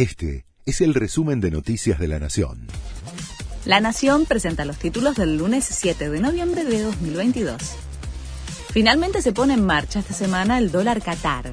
[0.00, 2.68] Este es el resumen de Noticias de la Nación.
[3.66, 7.60] La Nación presenta los títulos del lunes 7 de noviembre de 2022.
[8.72, 11.52] Finalmente se pone en marcha esta semana el dólar Qatar.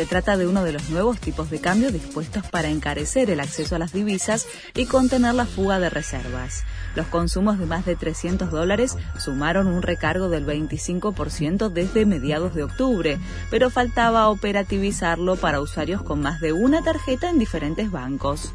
[0.00, 3.76] Se trata de uno de los nuevos tipos de cambio dispuestos para encarecer el acceso
[3.76, 6.64] a las divisas y contener la fuga de reservas.
[6.94, 12.62] Los consumos de más de 300 dólares sumaron un recargo del 25% desde mediados de
[12.62, 13.20] octubre,
[13.50, 18.54] pero faltaba operativizarlo para usuarios con más de una tarjeta en diferentes bancos.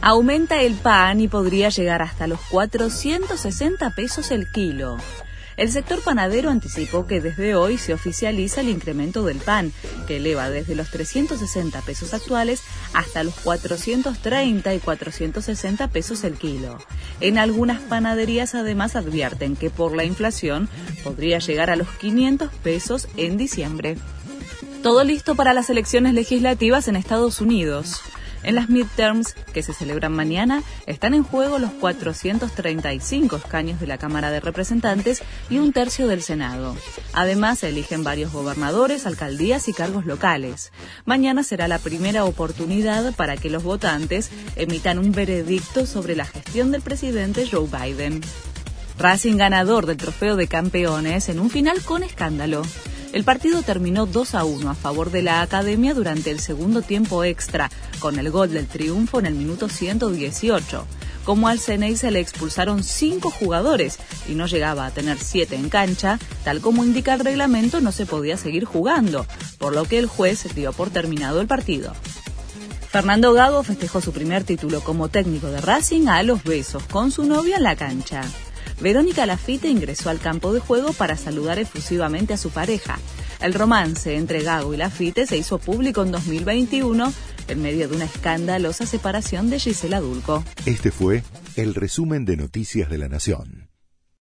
[0.00, 4.98] Aumenta el pan y podría llegar hasta los 460 pesos el kilo.
[5.58, 9.72] El sector panadero anticipó que desde hoy se oficializa el incremento del pan,
[10.06, 12.62] que eleva desde los 360 pesos actuales
[12.92, 16.78] hasta los 430 y 460 pesos el kilo.
[17.20, 20.68] En algunas panaderías además advierten que por la inflación
[21.02, 23.96] podría llegar a los 500 pesos en diciembre.
[24.84, 28.00] Todo listo para las elecciones legislativas en Estados Unidos.
[28.48, 33.98] En las midterms que se celebran mañana están en juego los 435 escaños de la
[33.98, 36.74] Cámara de Representantes y un tercio del Senado.
[37.12, 40.72] Además, se eligen varios gobernadores, alcaldías y cargos locales.
[41.04, 46.70] Mañana será la primera oportunidad para que los votantes emitan un veredicto sobre la gestión
[46.70, 48.22] del presidente Joe Biden.
[48.98, 52.62] Racing ganador del trofeo de campeones en un final con escándalo.
[53.18, 57.24] El partido terminó 2 a 1 a favor de la Academia durante el segundo tiempo
[57.24, 60.86] extra, con el gol del triunfo en el minuto 118.
[61.24, 65.68] Como al Ceney se le expulsaron cinco jugadores y no llegaba a tener siete en
[65.68, 69.26] cancha, tal como indica el reglamento no se podía seguir jugando,
[69.58, 71.94] por lo que el juez dio por terminado el partido.
[72.88, 77.24] Fernando Gago festejó su primer título como técnico de Racing a los besos con su
[77.24, 78.22] novia en la cancha.
[78.80, 82.98] Verónica Lafite ingresó al campo de juego para saludar efusivamente a su pareja.
[83.40, 87.12] El romance entre Gago y Lafite se hizo público en 2021
[87.48, 90.44] en medio de una escandalosa separación de Gisela Dulco.
[90.66, 91.22] Este fue
[91.56, 93.67] el resumen de Noticias de la Nación.